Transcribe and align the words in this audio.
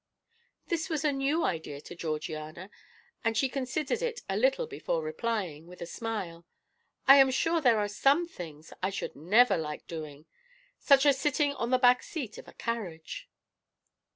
This 0.65 0.89
was 0.89 1.05
a 1.05 1.11
new 1.11 1.43
idea 1.43 1.79
to 1.81 1.93
Georgiana, 1.95 2.71
and 3.23 3.37
she 3.37 3.47
considered 3.47 4.01
it 4.01 4.21
a 4.27 4.35
little 4.35 4.65
before 4.65 5.03
replying, 5.03 5.67
with 5.67 5.79
a 5.79 5.85
smile: 5.85 6.43
"I 7.07 7.17
am 7.17 7.29
sure 7.29 7.61
there 7.61 7.77
are 7.77 7.87
some 7.87 8.27
things 8.27 8.73
I 8.81 8.89
should 8.89 9.15
never 9.15 9.57
like 9.57 9.85
doing, 9.85 10.25
such 10.79 11.05
as 11.05 11.19
sitting 11.19 11.53
on 11.53 11.69
the 11.69 11.77
back 11.77 12.01
seat 12.01 12.39
of 12.39 12.47
a 12.47 12.53
carriage." 12.53 13.29